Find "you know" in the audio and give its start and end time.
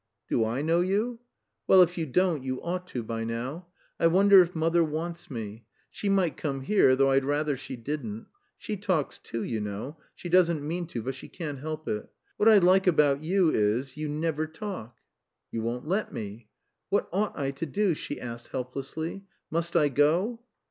9.43-9.97